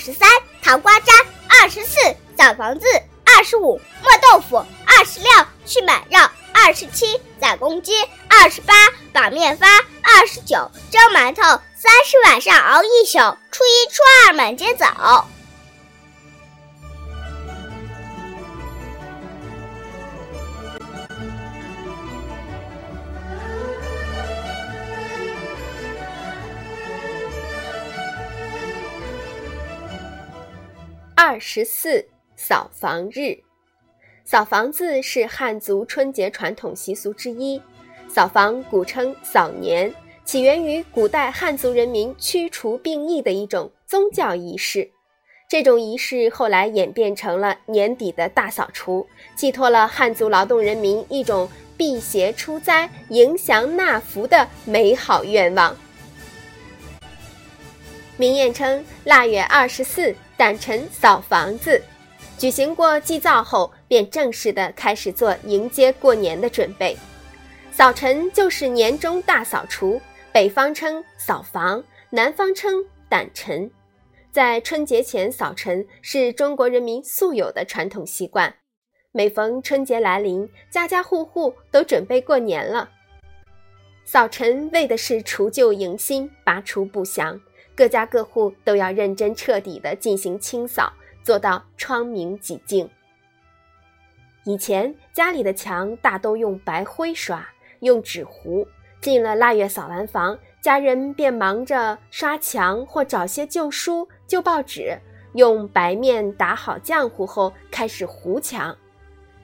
[0.00, 0.26] 十三，
[0.62, 1.14] 糖瓜粘；
[1.46, 1.98] 二十四，
[2.36, 2.86] 扫房子；
[3.22, 5.30] 二十五，磨豆腐；二十六，
[5.66, 7.92] 去买肉；二十七，宰公鸡；
[8.26, 8.72] 二十八，
[9.12, 9.66] 把面发；
[10.02, 14.86] 二十九，蒸馒头；三十晚上熬一宿；初一、初二满街走。
[31.22, 32.02] 二十四
[32.34, 33.36] 扫房日，
[34.24, 37.60] 扫房子是汉族春节传统习俗之一。
[38.08, 44.90] 扫房古称扫年，起源于古代汉族人民驱除病疫的一种宗教仪式。
[45.46, 51.46] 这种仪式后来演变成了年底的大扫除，寄托了汉族劳动人民一种
[51.76, 55.76] 辟邪出灾、迎祥纳福的美好愿望。
[58.20, 60.14] 民谚称腊月二十四。
[60.36, 61.82] 诞辰扫房子，
[62.38, 66.96] 举行过祭灶后，便正式的开始做迎接过年的准备。
[67.70, 70.00] 扫尘就是年终大扫除，
[70.32, 73.70] 北方称扫房，南方称掸尘。
[74.30, 78.54] 在春节前扫尘是中国人民素有的传统习惯。
[79.12, 82.88] 每逢春节来临，家家户户都准备过年了。
[84.04, 87.40] 扫尘为的是除旧迎新，拔除不祥。
[87.76, 92.88] 各家各户都要认真彻底地进行清扫，做到窗明几净。
[94.44, 97.46] 以前家里的墙大都用白灰刷，
[97.80, 98.66] 用纸糊。
[99.00, 104.98] 进了腊月扫完房，家人便忙着刷墙或找些旧书、旧报纸，
[105.32, 108.76] 用白面打好浆糊后开始糊墙。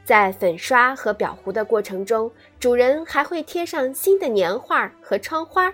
[0.06, 5.72] 在粉刷和裱糊的过程中，主人还会贴上新的年画和窗花。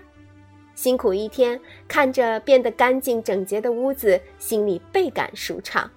[0.73, 5.87] 辛苦一天，看着变得干净整洁的屋子，心里倍感舒畅。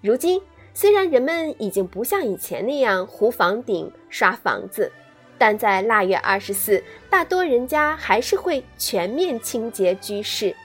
[0.00, 0.40] 如今，
[0.72, 4.90] 虽然人们已经不像以前那样糊房顶、刷房子，
[5.36, 10.56] 但在腊月二十四，大多人家还是会全面清洁居室，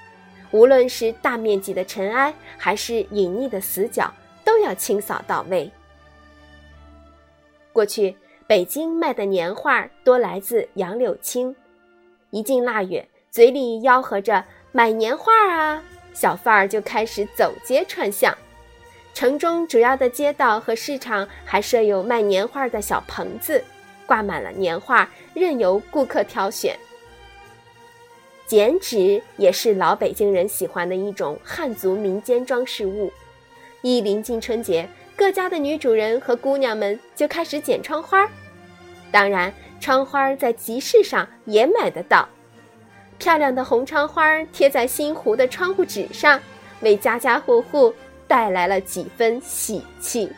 [0.51, 4.09] 无论是大面积的尘埃，还是隐匿的死角，
[4.45, 5.69] 都要清扫到位。
[7.73, 11.53] 过去，北京卖的年画多来自杨柳青。
[12.29, 18.37] 一进腊月，嘴里吆喝着买年画啊，小贩儿就开始走街串巷。
[19.15, 23.63] 城中主要的街道和市场还设有卖年画的小棚子，
[24.05, 26.77] 挂满了年画，任由顾客挑选。
[28.45, 33.11] 剪纸也是老北京人喜欢的一种汉族民间装饰物。
[33.81, 38.29] 一临近春节，各家的女主人和姑娘们就开始剪窗花。
[39.11, 39.53] 当然。
[39.79, 42.25] 窗花在集市上也买得到，
[43.19, 46.39] 漂亮的红窗花贴在新糊的窗户纸上，
[46.79, 47.93] 为家家户户
[48.25, 50.31] 带来了几分喜气。